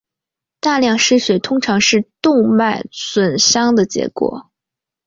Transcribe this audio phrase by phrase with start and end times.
[0.59, 4.49] 大量失血通常是动脉损伤的结果。